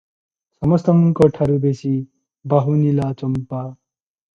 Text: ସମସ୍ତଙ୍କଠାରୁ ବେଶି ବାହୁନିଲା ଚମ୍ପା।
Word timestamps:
ସମସ୍ତଙ୍କଠାରୁ 0.61 1.59
ବେଶି 1.67 1.93
ବାହୁନିଲା 2.57 3.15
ଚମ୍ପା। 3.23 3.67